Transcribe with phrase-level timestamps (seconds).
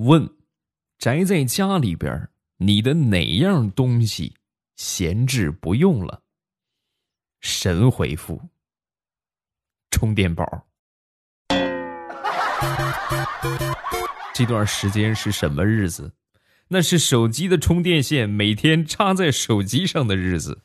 [0.00, 0.30] 问：
[0.98, 4.34] 宅在家里边，你的哪样东西
[4.76, 6.22] 闲置不用了？
[7.42, 8.40] 神回复：
[9.90, 10.66] 充电宝。
[14.32, 16.14] 这段时间是什么日子？
[16.68, 20.62] 那是手机的充电线每天插在手机上的日子。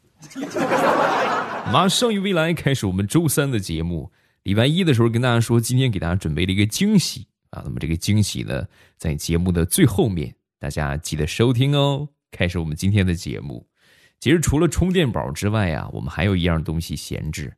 [1.73, 4.13] 马上与未来开始我们周三的节目。
[4.43, 7.61] 礼拜一的时候跟大家说，今天给大家准备了一个惊喜啊。
[7.65, 8.67] 那么这个惊喜呢，
[8.97, 12.07] 在节目的最后面，大家记得收听哦。
[12.31, 13.67] 开始我们今天的节目。
[14.19, 17.53] 其实除了充电宝之外啊，我们还有一样东西闲置，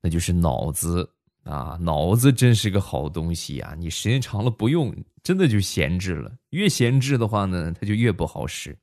[0.00, 1.08] 那就是脑子。
[1.44, 3.74] 啊，脑子真是个好东西啊！
[3.76, 6.30] 你时间长了不用，真的就闲置了。
[6.50, 8.76] 越闲置的话呢，它就越不好使。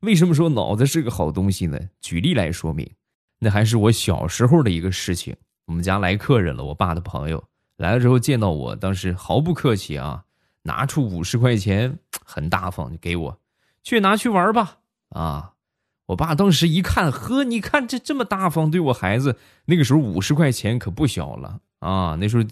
[0.00, 1.78] 为什么说脑子是个好东西呢？
[2.00, 2.90] 举例来说明，
[3.38, 5.34] 那还是我小时候的一个事情。
[5.66, 7.42] 我们家来客人了，我爸的朋友
[7.80, 10.22] 来了之后见到我，当时毫不客气啊，
[10.64, 13.40] 拿出五十块钱， 很大方就给我，
[13.82, 14.76] 去拿去玩吧。
[15.08, 15.54] 啊，
[16.04, 21.58] 我爸当时一看，呵，你看这这么大方对我孩子，那个时候五十块钱可不小了。
[21.78, 22.44] 啊，那时候，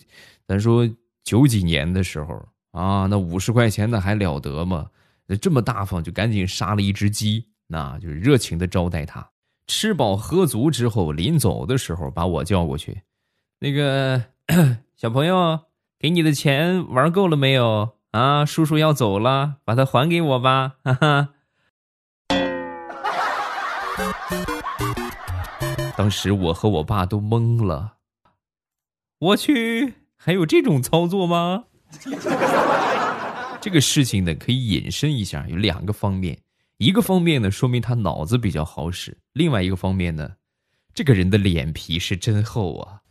[0.47, 0.89] 咱说
[1.25, 4.89] 九几年的时候啊，那五十块钱那还了得吗？
[5.27, 9.29] 那这么大方，就赶紧杀了一只鸡，那就是热情的招待他。
[9.67, 13.03] 吃饱喝足之后，临走的时候把我叫过去，
[13.59, 14.25] 那个
[15.01, 15.61] 小朋友，
[15.97, 17.91] 给你的钱玩够了没有？
[18.11, 21.29] 啊，叔叔要走了，把它还给我吧，哈哈。
[25.97, 27.95] 当时我和我爸都懵了。
[29.21, 31.67] 我去，还有这种操作吗？
[33.63, 36.41] 这个事情呢，可以引申一下，有两个方面。
[36.79, 40.33] 一个方面呢，说明他脑子比较好使；另外一个方面呢，
[40.93, 43.03] 这个人的脸皮是真厚啊。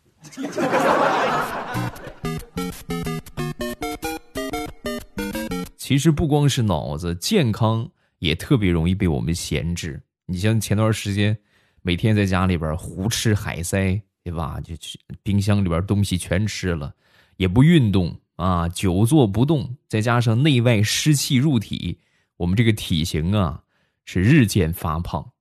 [5.77, 10.01] 其实不光是脑子健康，也特别容易被我们闲置。
[10.25, 11.37] 你像前段时间，
[11.81, 14.01] 每天在家里边胡吃海塞。
[14.27, 14.59] 对吧？
[14.59, 16.93] 就去冰箱里边东西全吃了，
[17.37, 21.97] 也不运动啊，久坐不动，再加上内外湿气入体，
[22.35, 23.63] 我们这个体型啊
[24.03, 25.31] 是日渐发胖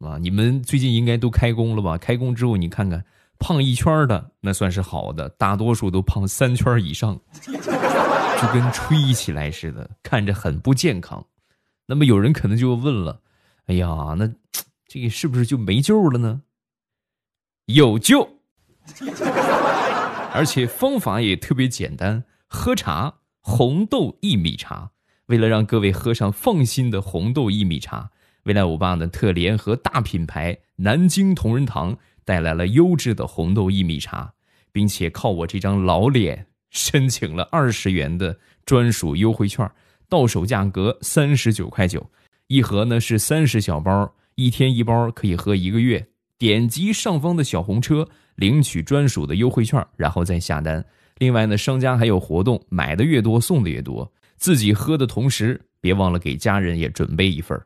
[0.00, 0.18] 啊。
[0.18, 1.96] 你们最近应该都开工了吧？
[1.96, 3.02] 开工之后你看看，
[3.38, 11.24] 胖一圈的那算是好的，大多数都胖三圈以上， 就跟吹起来似的，看着很不健康。
[11.86, 13.20] 那么有人可能就问了：
[13.66, 14.30] 哎呀，那
[14.86, 16.42] 这个是不是就没救了呢？
[17.66, 18.28] 有救，
[20.32, 24.90] 而且方法也特别简单，喝茶红豆薏米茶。
[25.26, 28.10] 为了让各位喝上放心的红豆薏米茶，
[28.42, 34.32] 未来我爸呢特联合大品牌南京同仁堂带来了优质的红豆薏米茶，
[34.72, 39.70] 并且靠我这张老脸申请了二十元的专属优惠券，
[40.08, 42.10] 到手价格三十九块九，
[42.46, 46.06] 一盒呢是三十小包，一天一包可以喝一个月。
[46.36, 50.84] 点击上方的小红车领取专属的优惠券，然后再下单。
[51.18, 54.12] 另外呢，商家还有活动，买的越多送的越多。
[54.36, 57.58] 自己喝的同时，别忘了给家人也准备一份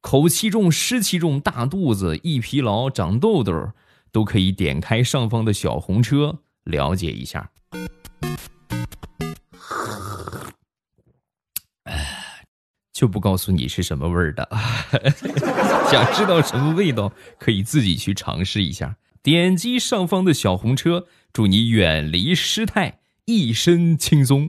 [0.00, 3.70] 口气重、湿气重、大肚子、易疲劳、长痘痘，
[4.16, 7.50] 都可以点开上方的小红车了解一下。
[12.94, 14.48] 就不告诉你是什么味儿的，
[15.92, 18.96] 想知道什么味道，可以自己去尝试一下。
[19.22, 24.48] 点击上方的小红车，祝你远离失态，一身轻松。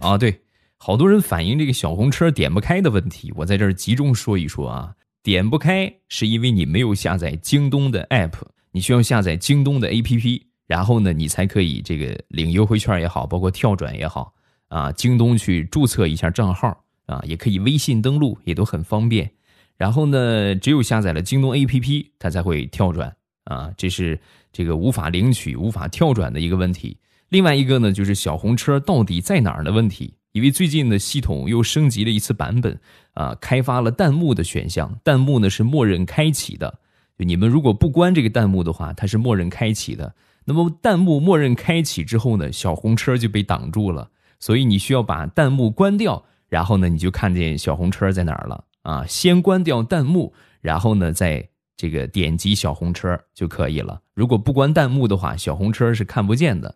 [0.00, 0.42] 啊，对，
[0.76, 4.96] 好多人反映这个小红车点不开的问题，我在这儿集中说一说啊。
[5.24, 8.34] 点不开是因为你没有下载京东的 app，
[8.72, 14.34] 你需要下载京东的 app，然后呢，你才可以这个领优惠券也好，包括跳转也好。
[14.68, 19.30] 啊，京东去注册一下账号啊，也可以微信登录，也都很方便。
[19.78, 24.20] 然后呢，只有下载了京东 APP，它才会跳转啊，这是
[24.52, 26.98] 这个无法领取、无法跳转的一个问题。
[27.30, 30.12] 另外一个呢，就是小红车到底在哪儿的问题。
[30.34, 32.76] 因为最近的系统又升级了一次版本
[33.12, 36.80] 啊，开发了弹幕的选项，弹幕呢是默认开启的。
[37.16, 40.12] 就你们如果不关这个弹幕的话，它是默认开启的。
[40.44, 44.10] 那么弹幕默认开启之后呢，小红车就被挡住了。
[44.40, 49.06] 所以你需要把弹幕关掉，然后呢，你就看见小红车在哪了啊？
[49.06, 54.00] 先关掉弹幕，然后呢，再这个点击小红车就可以了。
[54.14, 56.74] 如果不关弹幕的话，小红车是看不见的。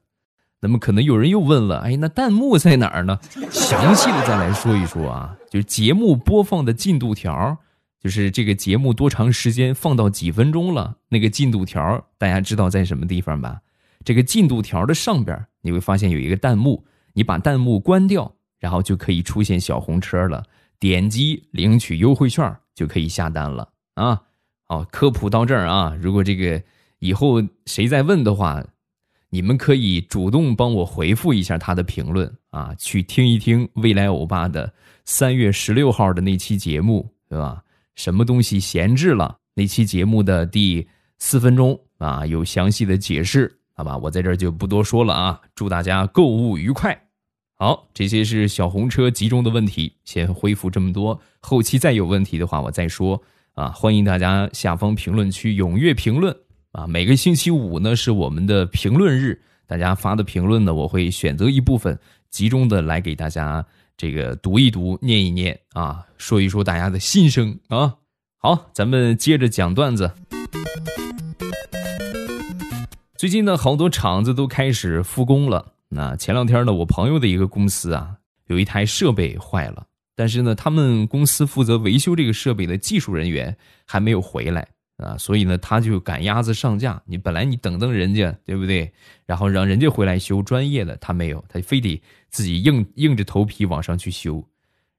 [0.60, 3.18] 那么可能有人又问了，哎，那弹幕在哪儿呢？
[3.50, 7.56] 详细的再来说一说啊，就是节目播放的进度条，
[8.00, 13.60] 就是这个节目多长时间放到几分钟了，那个进度条大家知道在什么地方吧？
[14.04, 16.84] 这个进度条的上边你会发现有一个弹幕。
[17.14, 20.44] 你把弹幕关掉，然后就可以出现小红车了，
[20.78, 24.22] 点击领取优惠券就可以下单了啊！
[24.68, 26.62] 好，科普到这儿啊，如果这个
[27.00, 28.64] 以后谁再问的话，
[29.30, 34.72] 你们可以主动帮我回复一下他的评论啊，去听一听未来欧巴的
[35.04, 37.62] 三月十六号的那期节目，对吧？
[37.94, 39.36] 什么东西闲置了？
[39.54, 40.86] 那期节目的第
[41.18, 43.98] 四分钟啊，有详细的解释，好吧？
[43.98, 45.40] 我在这就不多说了啊。
[45.54, 46.98] 祝大家购物愉快。
[47.54, 53.20] 好，这些是小红车集中的问题，先恢复这么多，后期再有问题的话我再说
[53.54, 53.68] 啊。
[53.70, 56.34] 欢迎大家下方评论区踊跃评论
[56.78, 56.86] 啊。
[56.86, 61.98] 每个星期五呢是我们的评论日，大家发的评论呢，我会选择一部分
[62.30, 63.64] 集中的来给大家
[63.96, 67.96] 这个读一读、念一念啊，说一说大家的心声啊。
[68.36, 70.10] 好，咱们接着讲段子。
[73.16, 75.72] 最近呢，好多厂子都开始复工了。
[75.88, 78.14] 那前两天呢，我朋友的一个公司啊，
[78.46, 79.84] 有一台设备坏了，
[80.14, 87.00] 但是呢，他们公司负责维修这个设备的技术人员还没有回来啊，所以呢，他就赶鸭子上架。
[87.06, 88.92] 你本来你等等人家，对不对？
[89.26, 92.00] 然后让人家回来修专业的，他没有，他非得
[92.30, 94.44] 自己硬硬着头皮往上去修。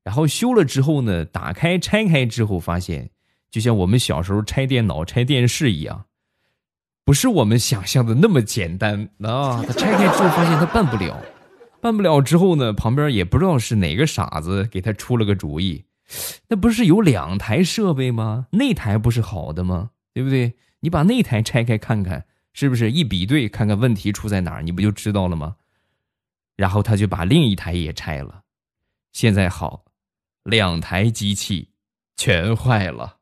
[0.04, 3.12] 然后修了之后呢，打开拆开之后发现。
[3.52, 6.06] 就像我们小时候拆电脑、拆电视一样，
[7.04, 9.66] 不是我们想象的那么简单啊！
[9.66, 11.20] 他拆开之后发现他办不了，
[11.82, 15.84] 办不了之后呢，旁边也不知道是哪个傻子给他出了个主意，
[16.48, 18.48] 那不是有两台设备吗？
[18.52, 19.92] 那台不是好的吗？
[20.14, 20.56] 对不对？
[20.82, 25.56] 你把那台拆开看看，是不是一比对，看看问题出在哪儿，你不就知道了吗？
[26.56, 28.42] 然后他就把另一台也拆了，
[29.14, 29.86] 现在好，
[30.44, 31.70] 两台机器
[32.18, 33.18] 全坏了。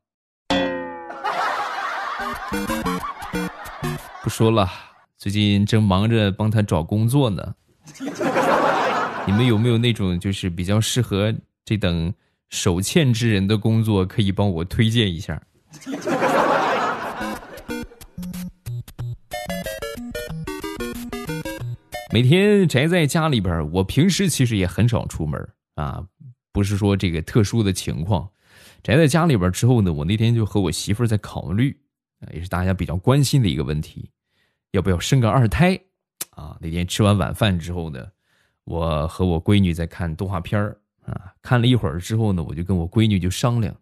[4.23, 4.69] 不说了，
[5.17, 7.55] 最近正忙着帮他找工作呢。
[9.25, 11.33] 你们有没有那种就是比较适合
[11.65, 12.13] 这等
[12.49, 15.41] 手欠之人的工作，可以帮我推荐一下？
[22.11, 26.07] 每天宅在家里边，我平时其实也很少出门啊，
[26.51, 28.29] 不是说这个特殊的情况。
[28.81, 31.77] 宅在家里边之后呢，我那天就和我媳妇在考虑，
[32.33, 34.09] 也是大家比较关心的一个问题。
[34.71, 35.79] 要不要生个二胎？
[36.31, 38.07] 啊，那天吃完晚饭之后呢，
[38.63, 40.73] 我和我闺女在看动画片
[41.07, 43.75] 啊，看了一会儿之后呢，我就跟我闺女就商量，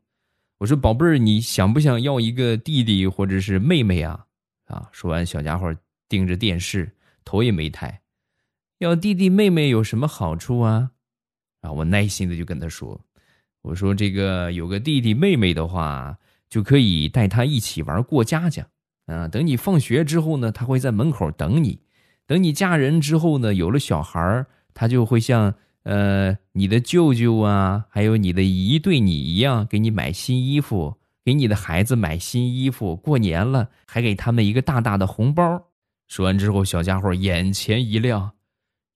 [0.59, 4.25] 我说：“宝贝儿，你想不想要一个弟弟或者是妹妹啊？”
[4.65, 5.75] 啊，说完，小家伙
[6.07, 8.01] 盯着电视，头也没抬。
[8.79, 10.91] 要弟弟妹妹有什么好处啊？
[11.61, 13.01] 啊，我耐心的就跟他说
[13.63, 16.17] ：“我说这个有个弟弟妹妹的话，
[16.49, 18.67] 就可以带他一起玩过家家。”
[19.07, 21.79] 啊，等你放学之后呢，他会在门口等你；
[22.25, 25.53] 等你嫁人之后呢，有了小孩儿，他就会像
[25.85, 32.95] 呃你的舅舅啊，还有你的姨对你一样，给你买新衣服，给你的孩子买新衣服。
[32.95, 35.67] 过年了，还给他们一个大大的红包。
[36.07, 38.31] 说完之后，小家伙眼前一亮，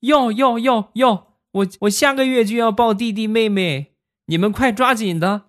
[0.01, 1.27] 要要要要！
[1.51, 3.93] 我我下个月就要抱弟弟妹妹，
[4.25, 5.43] 你们快抓紧的。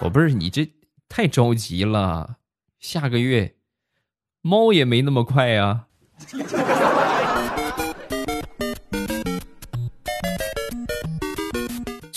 [0.00, 0.72] 宝贝儿，你这
[1.08, 2.36] 太着急了，
[2.78, 3.54] 下个月
[4.40, 5.86] 猫也没那么快呀。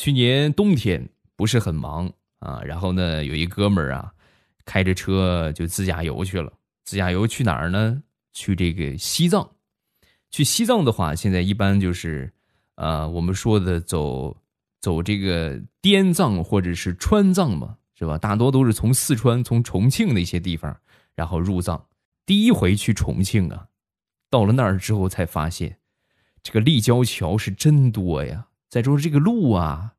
[0.04, 1.08] 去年冬天
[1.38, 4.12] 不是很忙啊，然后呢，有一哥们儿啊，
[4.66, 6.52] 开着车就自驾游去了。
[6.84, 8.04] 自驾游去哪儿呢？
[8.34, 9.50] 去这个西藏。
[10.30, 12.34] 去西藏的话，现在一般就是，
[12.76, 14.36] 呃，我们说的走。
[14.82, 18.18] 走这个滇藏或者是川藏嘛，是吧？
[18.18, 20.78] 大多都是从四川、从重庆那些地方，
[21.16, 21.88] 然后入藏。
[22.26, 23.68] 第一回去重庆啊，
[24.30, 25.78] 到了那儿之后才发现，
[26.44, 28.48] 这个立交桥是真多呀。
[28.74, 29.94] 再说这个路啊，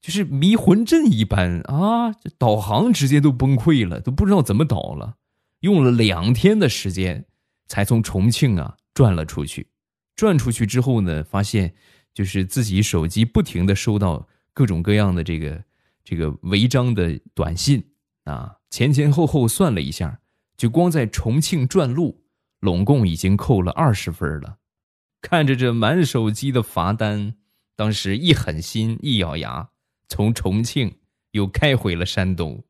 [0.00, 5.16] 就是迷魂阵一般啊，这导航直接都崩溃了，都不知道怎么导了。
[5.60, 7.26] 用了两天的时间，
[7.66, 9.68] 才从重庆啊转了出去。
[10.14, 11.74] 转出去之后呢，发现。
[12.14, 15.62] 就是自己手机不停的收到各种各样的这个
[16.02, 17.84] 这个违章的短信
[18.24, 20.18] 啊，前前后后算了一下，
[20.56, 22.24] 就光在重庆转路，
[22.60, 24.56] 拢共已经扣了二十分了。
[25.20, 27.34] 看着这满手机的罚单，
[27.76, 29.68] 当时一狠心，一咬牙，
[30.08, 30.96] 从重庆
[31.32, 32.64] 又开回了山东，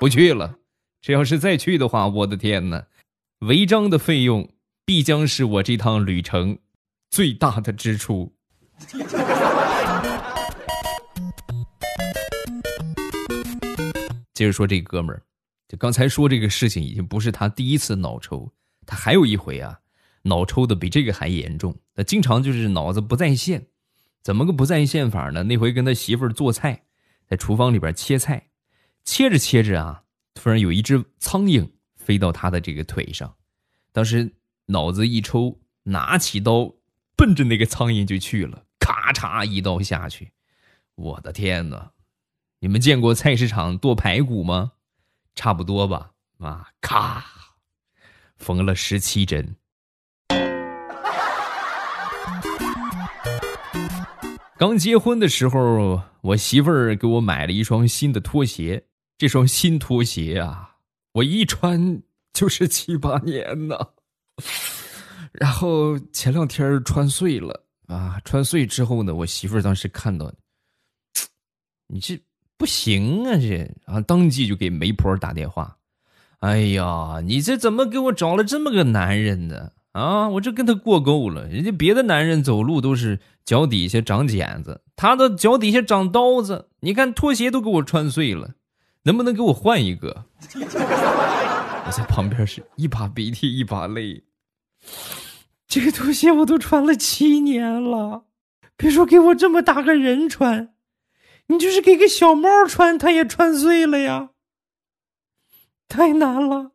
[0.00, 0.56] 不去了。
[1.00, 2.84] 这要是再去的话，我的天哪，
[3.38, 4.50] 违章的费用。
[4.86, 6.58] 必将是我这趟旅程
[7.10, 8.34] 最大的支出。
[14.34, 15.22] 接着说这哥们儿，
[15.68, 18.52] 就刚才说这个事情已经不是他第一次脑抽，
[18.84, 19.78] 他还有一回啊，
[20.22, 21.76] 脑抽的比这个还严重。
[21.94, 23.66] 他经常就是脑子不在线，
[24.22, 25.42] 怎么个不在线法呢？
[25.44, 26.84] 那回跟他媳妇儿做菜，
[27.26, 28.50] 在厨房里边切菜，
[29.04, 33.34] 切着切着啊，突然有一只苍蝇飞到他的这个腿上，
[33.92, 34.34] 当时
[34.66, 36.74] 脑子一抽，拿起刀
[37.16, 40.32] 奔着那个苍蝇就去了，咔嚓一刀下去，
[40.94, 41.92] 我的天哪！
[42.60, 44.72] 你们见过菜市场剁排骨吗？
[45.34, 46.12] 差不多吧。
[46.38, 47.24] 啊，咔，
[48.36, 49.56] 缝了十七针。
[54.60, 58.84] 刚结婚的时候，我媳妇儿给我买了一双新的拖鞋。
[59.16, 60.76] 这双新拖鞋啊，
[61.12, 62.02] 我一穿
[62.34, 63.74] 就是七八年呢。
[65.32, 70.30] 然后前两天穿碎了啊，穿碎之后呢，我媳妇儿当时看到，
[71.86, 72.20] 你这。
[72.58, 75.74] 不行啊，这啊，当即就给媒婆打电话。
[76.40, 79.72] 哎呀，你这怎么给我找了这么个男人呢？
[79.92, 81.46] 啊，我这跟他过够了。
[81.48, 86.68] 人家别的男人走路都是脚底下长茧子，他的脚底下长刀子。
[86.80, 88.54] 你看拖鞋都给我穿碎了，
[89.02, 90.26] 能不能给我换一个？
[90.54, 94.22] 我在旁边是一把鼻涕一把泪。
[95.66, 98.24] 这个拖鞋我都穿了七年了，
[98.76, 100.74] 别说给我这么大个人穿。
[101.48, 104.30] 你就是给个小猫穿，它也穿碎了呀，
[105.88, 106.70] 太难了。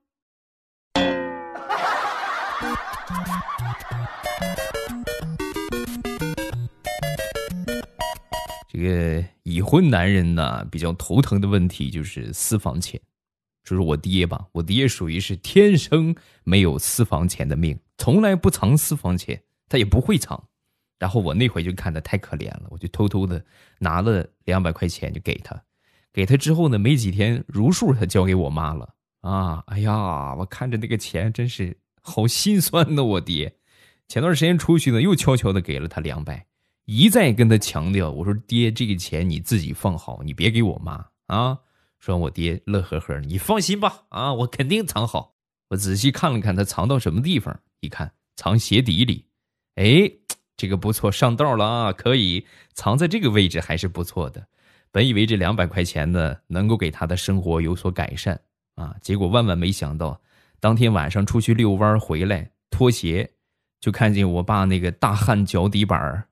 [8.85, 13.01] 个已婚男人呢，比较头疼的问题就是私房钱。
[13.63, 20.47] 说说我爹吧，我爹属于是天生没有私房钱的命，从来不藏私房钱，他也不会藏。
[20.99, 23.43] 然后我那回就看他太可怜了，我就偷偷的
[23.79, 25.61] 拿了两百块钱就给他，
[26.13, 29.63] 给他之后呢，没几天如数他交给我妈了啊！
[29.67, 33.03] 哎呀，我看着那个钱真是好心酸呢。
[33.03, 33.57] 我爹
[34.07, 36.45] 前段时间出去呢，又悄悄的给了他两百，
[36.85, 41.59] 一再跟他强调，我说爹，这个钱你自己放好，你别给我妈啊。
[41.99, 45.35] 说我爹乐呵呵，你放心吧，啊，我肯定藏好。
[45.69, 49.25] 我仔细看了看他藏到什么地方，一看藏鞋底里，
[49.75, 50.11] 哎。
[50.57, 51.91] 这个不错，上道了啊！
[51.91, 54.47] 可以藏在这个位置还是不错的。
[54.89, 58.39] 本以为这两百块钱呢，能够给他的生活有所改善
[58.75, 60.21] 啊，结果万万没想到，
[60.61, 63.29] 当天晚上出去遛弯回来，脱鞋
[63.81, 66.25] 就看见我爸那个大汗脚底板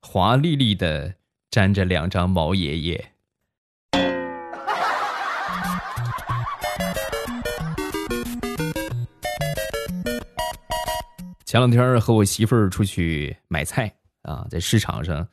[0.00, 1.14] 华丽丽的
[1.50, 3.12] 粘着两张毛爷爷。
[11.44, 15.26] 前两天和我媳妇儿出去买菜啊，在市场上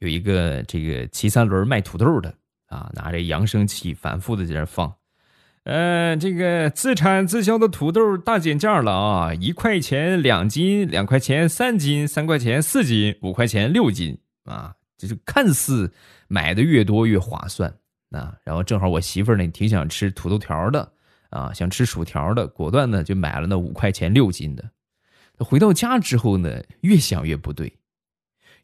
[0.00, 2.34] 有一个这个骑三轮卖土豆的
[2.66, 4.92] 啊，拿着扬声器反复的在那放，
[5.70, 15.92] 呃，这个自产自销的土豆大减价了啊，一块钱两斤，两块钱三斤，三块钱四斤，五块钱六斤啊，就是看似
[16.26, 17.72] 买的越多越划算
[18.10, 18.34] 啊。
[18.42, 20.92] 然后正好我媳妇呢挺想吃土豆条的
[21.28, 24.68] 啊，想吃薯条的，果断呢就买了那五块钱六斤的。
[25.38, 27.72] 回到家之后呢，越想越不对，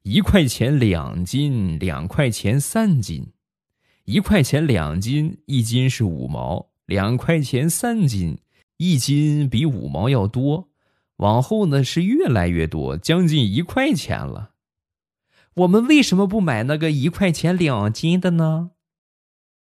[0.02, 3.28] 一块钱两斤，两块钱三斤，
[4.06, 8.38] 一块钱两斤，一斤是五毛，两块钱三斤，
[8.78, 10.68] 一斤比五毛要多，
[11.16, 14.52] 往后呢是越来越多，将近一块钱了。
[15.54, 18.70] 我们为什么不买那个一块钱两斤的呢？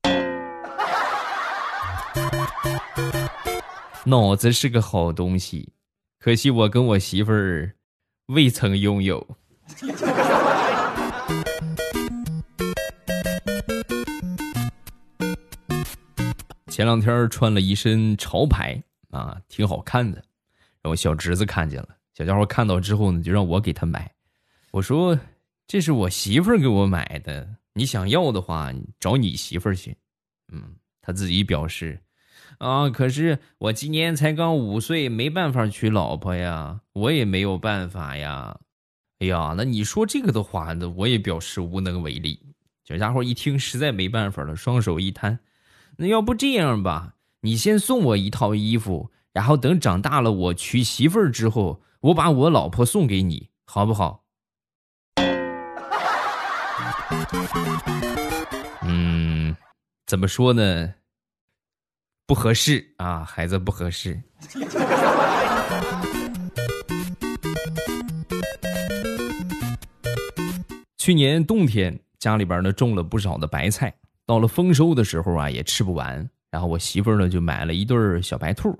[4.06, 5.74] 脑子是个好东西。
[6.20, 7.75] 可惜我跟我媳妇儿
[8.28, 9.38] 未曾拥有。
[16.80, 20.24] 前两天穿了一身潮牌啊，挺好看的。
[20.82, 24.10] 然后小侄子看见了，小家伙看到之后呢，就让我给他买。
[24.72, 25.20] 我说
[25.68, 29.98] ：“这是我媳妇儿给我买的，你想要的话，找你媳妇儿去。”
[30.54, 32.00] 嗯，他自己表示。
[32.60, 32.90] 啊！
[32.90, 38.58] 可是我今年才刚五岁，没办法娶老婆呀，我也没有办法呀。
[39.20, 42.40] 哎呀，那你说这个的话，那我也表示无能为力。
[42.86, 45.38] 小家伙一听，实在没办法了，双手一摊，
[46.01, 54.24] 那要不这样吧，你先送我一套衣服，然后等长大了我娶媳妇儿之后，我把我老婆送给你，好不好？
[58.84, 59.53] 嗯，
[60.08, 60.94] 怎么说呢？
[62.25, 64.22] 不合适啊，孩子不合适。
[70.98, 73.94] 去年冬天家里边呢种了不少的白菜，
[74.30, 78.78] 到了丰收的时候啊也吃不完，然后我媳妇儿呢就买了一对小白兔。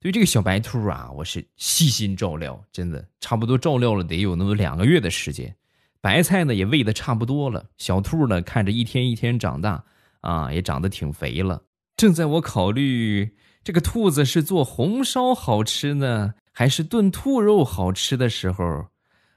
[0.00, 5.54] 对这个小白兔啊，我是细心照料，真的差不多照料了得有那么两个月的时间。
[6.00, 9.84] 白菜呢也喂的差不多了，小兔呢看着一天一天长大
[10.22, 11.62] 啊，也长得挺肥了。
[11.94, 13.30] 正在我考虑
[13.62, 18.86] 这个兔子是做红烧好吃呢，还是炖兔肉好吃的时候，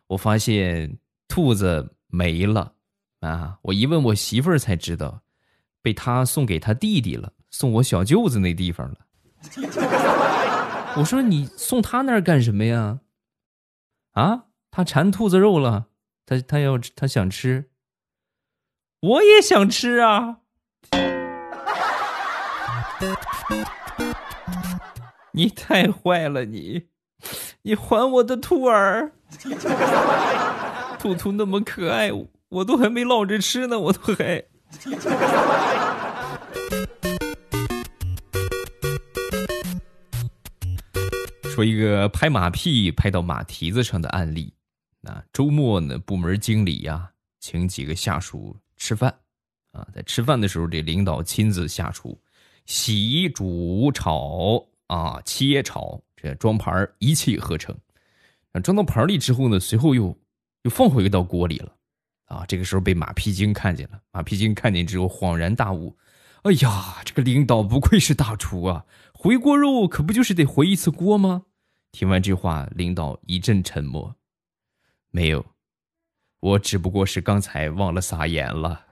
[0.08, 2.72] 我发现兔子没了
[3.20, 3.58] 啊！
[3.64, 5.22] 我一问我媳妇儿才知道，
[5.82, 8.98] 被他送给他弟弟了，送我小舅子那地方了。
[10.98, 13.00] 我说你送他那儿干什么呀？
[14.12, 15.88] 啊，他馋兔子肉了，
[16.26, 17.70] 他他要他想吃，
[19.00, 20.40] 我也想吃啊！
[25.34, 26.88] 你太坏了，你，
[27.62, 29.14] 你还我的兔儿！
[31.00, 32.12] 兔兔那么可爱，
[32.50, 34.44] 我都还没捞着吃呢，我都还。
[41.54, 44.54] 说一个拍马屁拍到马蹄子上的案例。
[45.02, 49.14] 那周末呢，部门经理呀，请几个下属吃饭，
[49.72, 52.18] 啊，在吃饭的时候，这领导亲自下厨，
[52.66, 57.76] 洗、煮、炒啊，切、炒，这装盘一气呵成。
[58.64, 60.18] 装到盘里之后呢，随后又
[60.64, 61.76] 又放回到锅里了。
[62.32, 65.98] 啊，这个时候被马屁精看见了，马屁精看见之后恍然大悟：
[66.44, 68.86] 哎呀，这个领导不愧是大厨啊！
[69.14, 71.44] 回锅肉可不就是得回一次锅吗？
[71.92, 74.16] 听完这话，领导一阵沉默。
[75.10, 75.46] 没有，
[76.40, 78.86] 我只不过是刚才忘了撒盐了。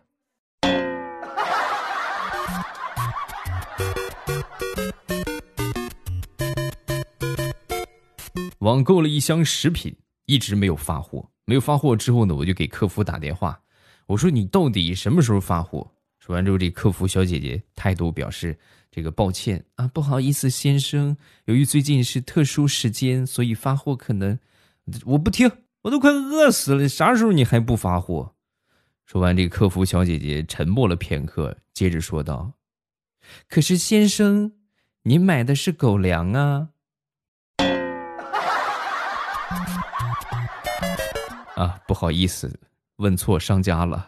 [8.60, 11.32] 网购了一箱食品，一直没有发货。
[11.50, 13.60] 没有发货之后呢，我就给客服打电话，
[14.06, 15.90] 我说你到底什么时候发货？
[16.20, 18.56] 说完之后，这客服小姐姐态度表示。
[18.92, 21.16] 这个抱歉啊，不好意思，先生，
[21.46, 24.40] 由于最近是特殊时间，所以发货可能……
[25.06, 25.50] 我不听，
[25.84, 28.34] 我都快饿死了，啥时候你还不发货？
[29.06, 32.54] 说完，这个客服小姐姐沉默了片刻，接着说道
[33.48, 34.54] ：“可是先生，
[35.04, 36.70] 您买的是狗粮啊！”
[41.60, 42.58] 啊，不好意思，
[43.00, 44.08] 问错商家了。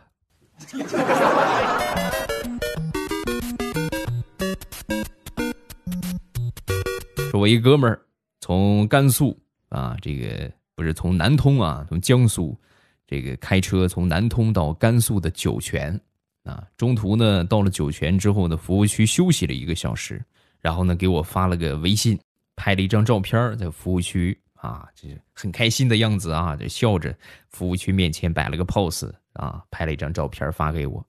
[7.29, 8.01] 说我一哥们儿
[8.39, 9.37] 从甘肃
[9.67, 12.57] 啊，这个不是从南通啊，从江苏，
[13.05, 15.99] 这个开车从南通到甘肃的酒泉
[16.45, 20.23] 啊，中途呢到了酒泉之后呢，服务区休息了一个小时，
[20.61, 22.17] 然后呢给我发了个微信，
[22.55, 27.15] 拍了一张照片在服务区啊，就是很开心的样子啊，就笑着，
[27.49, 31.05] 服务区面前摆了个 pose 啊，拍了一张照片发给我，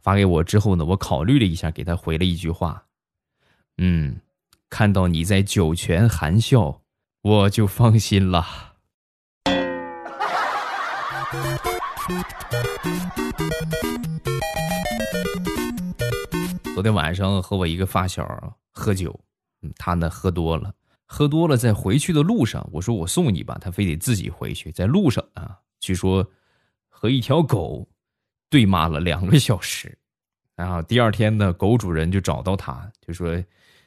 [0.00, 2.84] 发给我之后呢，我考虑了一下，给他回了一句话，
[3.78, 4.20] 嗯。
[4.72, 6.80] 看到你在酒泉含笑，
[7.22, 8.46] 我就放心了。
[16.72, 19.18] 昨天晚上和我一个发小喝酒，
[19.62, 20.72] 嗯，他呢喝多了，
[21.12, 24.70] 喝多了在回去的路上，我说我送你吧，他非得自己回去。
[24.70, 26.30] 在路上啊，据说
[26.88, 27.88] 和一条狗
[28.48, 29.98] 对骂了两个小时，
[30.54, 33.42] 然后第二天呢，狗主人就找到他，就说：“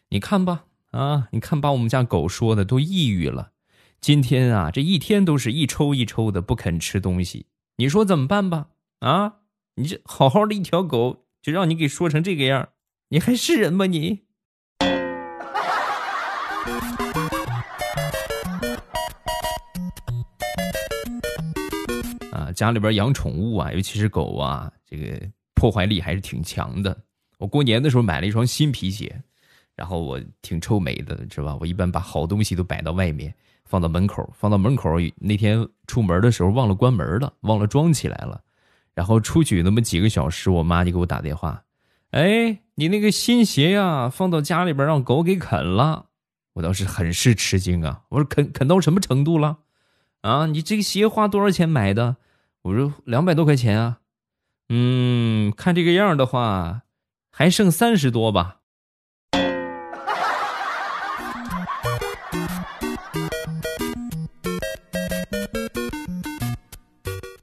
[0.09, 1.29] 你看吧。”啊！
[1.31, 3.53] 你看，把我们家狗说的都抑郁了。
[3.99, 7.47] 今天啊，这一天都是一抽一抽的，不肯吃东西。
[7.77, 8.67] 你说怎么办吧？
[8.99, 9.37] 啊！
[9.75, 12.69] 你这好好的一条狗，就让你给说成这个样，
[13.07, 13.87] 你还是人吗？
[13.87, 14.25] 你？
[22.53, 25.19] 家里边养宠物啊，尤其是狗啊，这个
[25.55, 26.97] 破坏力还是挺强的。
[27.37, 29.21] 我过年的时候买了一双新皮鞋。
[29.75, 31.57] 然后我挺臭美的，是吧？
[31.59, 33.33] 我一般把好东西都摆到外面，
[33.65, 34.87] 放到门口，放到门口。
[35.15, 38.39] 那天出门的时候忘了关门了，忘了装起来了。
[38.93, 41.63] 然后出去那么几个小时，我妈就给我打电话
[42.13, 46.05] ：“哎，你那个新鞋呀，放到家里边让狗给啃了。”
[46.53, 48.03] 我当时很是吃惊啊！
[48.09, 49.57] 我说：“啃啃到什么程度了？
[50.21, 52.17] 啊，你这个鞋花多少钱买的？”
[52.63, 53.99] 我说：“两百多块钱啊。”
[54.69, 56.83] 嗯，看这个样的话，
[57.29, 58.61] 还剩三十多吧。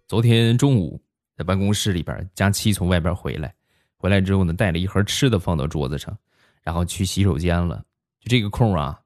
[0.08, 1.02] 昨天中午
[1.36, 3.54] 在办公室里边，佳期从外边回来，
[3.98, 6.16] 回来之后呢，带了一盒吃的放到桌子上，
[6.62, 7.84] 然后去洗手间了。
[8.20, 8.98] 就这个空啊，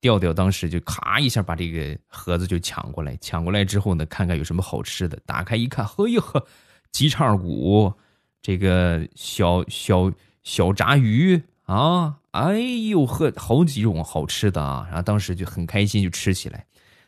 [0.00, 6.44] 调调当时就咔一下把这个盒子就抢过来，抢过来之后呢，看看有什么好吃的，打开一看，嘿呵，
[6.90, 7.92] 鸡叉骨，
[8.40, 10.10] 这个小小
[10.42, 14.86] 小炸鱼啊，哎呦呵，好几种好吃的啊！
[14.88, 16.64] 然后当时就很开心，就吃起来。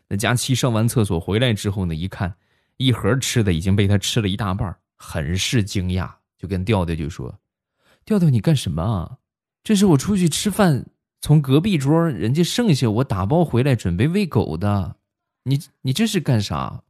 [0.09, 2.35] 那佳期上完厕所回来之后呢，一看
[2.77, 7.35] 一盒吃的已经被他吃了一大半，很是惊讶，就跟调调就说
[8.05, 9.17] ：“调调，你干什么啊？
[9.65, 10.85] 这是我出去吃饭，
[11.23, 14.97] 从隔壁桌人家剩下我打包回来准备喂狗的。
[15.45, 16.83] 你你这是干啥？”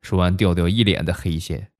[0.00, 1.70] 说完，调调一脸的黑线：“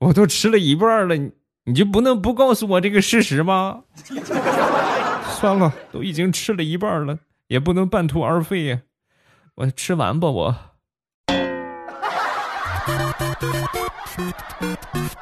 [0.00, 1.30] 我都吃了一半了，你
[1.66, 3.84] 你就不能不告诉我这个事实吗？”
[5.38, 8.82] 算了，都已经吃了一半了，也不能半途而废呀。
[9.54, 10.56] 我吃完吧，我。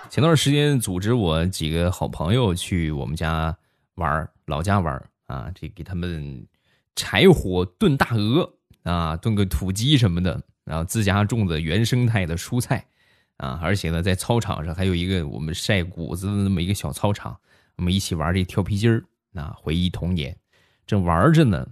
[0.09, 3.55] 前段时间组织我几个好朋友去我们家
[3.97, 6.47] 玩老家玩啊，这给他们
[6.95, 12.87] 柴火炖大鹅啊，炖个土鸡什么的，然后自家种的原生态的蔬菜
[13.37, 17.39] 啊，而且呢，在操场上还有一个我们晒谷子的那么一个小操场，
[17.77, 20.37] 我们一起玩这跳皮筋儿啊，回忆童年。
[20.87, 21.69] 正玩着呢。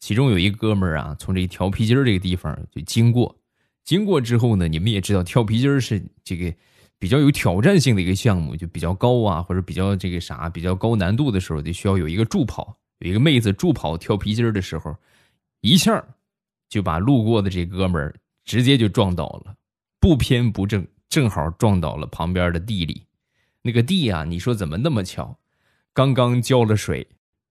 [0.00, 3.36] 其中有一哥们儿啊，从这跳皮筋儿这个地方就经过，
[3.84, 6.54] 经过之后呢，你们也知道跳皮筋儿是这个
[7.00, 14.96] 比较有挑战性的一个项目，就比较高啊，或者比较这个啥比较高难度的时候，就需要有一个助跑，有一个妹子助跑跳皮筋儿的时候，
[15.60, 16.04] 一下
[16.68, 19.54] 就把路过的这哥们儿直接就撞倒了，
[20.00, 23.04] 不偏不正，正好撞倒了旁边的地里，
[23.62, 25.38] 那个地啊，你说怎么那么巧，
[25.92, 27.06] 刚刚浇了水，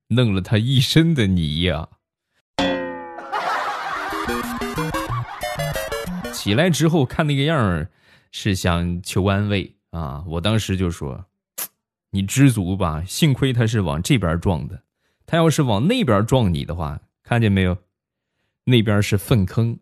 [0.07, 1.87] 弄了他一身的泥呀。
[6.33, 7.89] 起来之后看那个样儿，
[8.31, 10.23] 是想求安慰啊！
[10.27, 11.25] 我当时就说
[12.11, 14.81] ：“你知足吧，幸亏他是往这边撞的，
[15.29, 17.77] 他要是往那边撞你的话，看见没有？
[18.63, 19.77] 那边是粪坑。”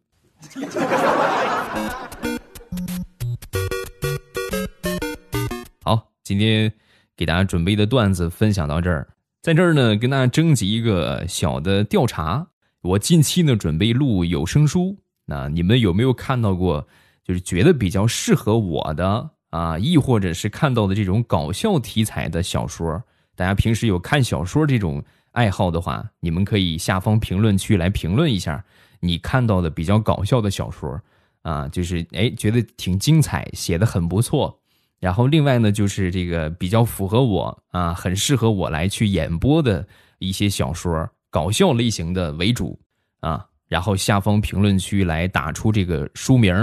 [5.84, 6.74] 好，今天
[7.16, 9.08] 给大家准备的段子分享到这儿，
[9.44, 12.48] 在这儿呢，跟大家征集一个小的调查。
[12.82, 14.98] 我近期呢，准备录有声书。
[15.26, 16.88] 那你们有没有看到过，
[17.24, 23.04] 就是觉得比较适合我的啊，亦或者是看到的这种搞笑题材的小说？
[23.36, 25.04] 大家平时有看小说这种
[25.36, 28.64] 爱好的话，你们可以下方评论区来评论一下
[29.02, 31.00] 你看到的比较搞笑的小说
[31.42, 34.58] 啊，就是哎觉得挺精彩，写的很不错。
[35.00, 39.86] 然后另外呢，就是这个比较符合我啊，很适合我来去演播的
[40.20, 42.80] 一些小说，搞笑类型的为主
[43.20, 43.46] 啊。
[43.68, 46.56] 然后下方评论区来打出这个书名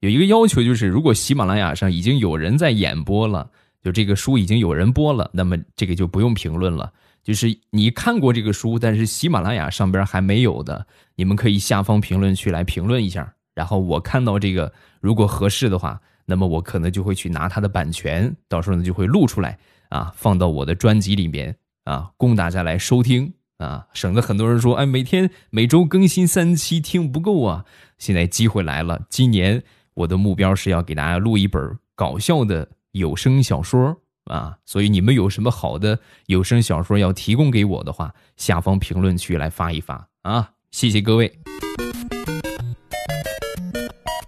[0.00, 3.50] 有一个要求就是，如果喜马拉雅上已经有人在演播了，
[3.82, 6.92] 就这个书已经有人播了，那么这个就不用评论了。
[7.28, 13.34] 就是你看过这个书，但是喜马拉雅上边还没有的，你们可以下方评论区来评论一下。
[13.54, 19.58] 然后我看到这个，如果合适的话，那么我可能就会去拿它的版权，到时候呢就会录出来
[19.90, 23.34] 啊，放到我的专辑里面啊，供大家来收听。
[23.58, 27.66] 啊，省得很多人说，哎，每天每周更新三期听不够啊！
[27.98, 29.62] 现在机会来了，今年
[29.92, 40.50] 我的目标是要给大家录一本搞笑的有声小说啊，所以你们有什么好的有声小说要提供给我的话，下方评论区来发一发啊！
[40.70, 41.38] 谢谢各位。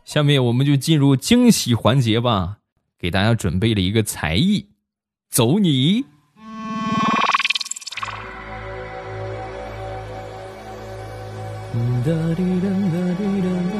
[0.04, 2.56] 下面我们就进入惊喜环节吧，
[2.98, 4.70] 给大家准备了一个才艺，
[5.30, 6.04] 走你。
[12.02, 13.79] 哒滴哒哒滴哒哒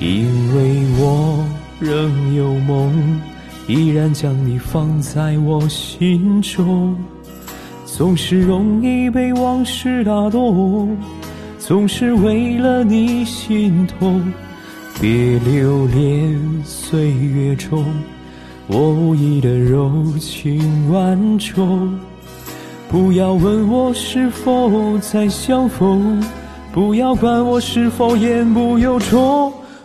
[0.00, 0.24] 因
[0.56, 1.44] 为我
[1.78, 3.20] 仍有梦，
[3.68, 6.96] 依然将你放在我心中。
[7.84, 10.96] 总是容易被往事打动，
[11.58, 14.22] 总是为了你心痛。
[14.98, 17.84] 别留恋岁月中
[18.68, 21.98] 我无意的柔情万种。
[22.88, 26.22] 不要问我是否再相逢，
[26.72, 29.52] 不要管我是否言不由衷。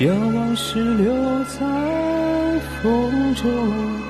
[0.00, 1.60] 将往事留在
[2.82, 4.09] 风中。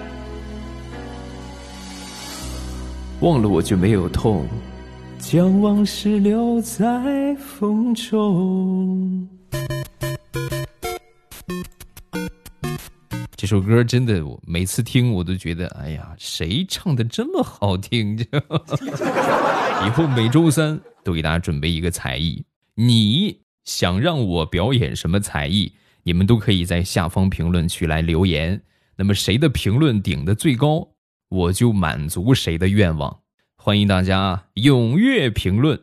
[3.21, 4.47] 忘了我就没有痛，
[5.19, 9.29] 将往事留在风中。
[13.37, 18.17] 这首歌真的，我每次听我都觉得，哎呀，谁唱的这么好听？
[19.85, 25.71] 以后每周三都给大家准备一个才艺，你想让我表演什么才艺？
[26.01, 28.59] 你们都可以在下方评论区来留言。
[28.95, 30.87] 那么谁的评论顶的最高，
[31.31, 33.21] 我就满足谁的愿望。
[33.55, 35.79] 欢迎大家踊跃评论。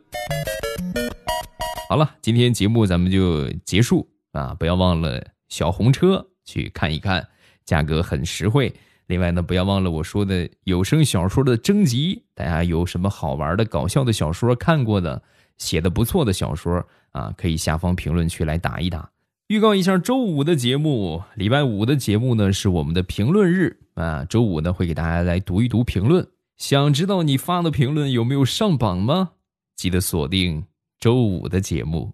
[1.89, 4.53] 好了，今天节目咱们就结束啊！
[4.59, 7.27] 不要忘了小红车去看一看。
[7.65, 8.71] 价格很实惠。
[9.07, 15.19] 另外呢，不要忘了我说的有声小说的征集，大家有什么好玩的、搞笑的小说看过的、
[15.57, 19.09] 写的不错的小说啊，可以下方评论区来打一打。
[19.47, 26.27] 预告一下周五的节目，礼拜五的节目呢是我们的评论日啊，周五呢会给大家来读一读评论。
[26.57, 29.31] 想知道你发的评论有没有上榜吗？
[29.75, 30.65] 记得锁定
[30.99, 32.13] 周五的节目，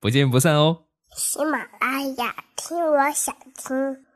[0.00, 0.84] 不见不散哦。
[1.16, 4.11] 喜马拉雅，听我想听。